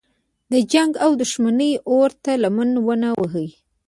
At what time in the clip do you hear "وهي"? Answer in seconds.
3.19-3.47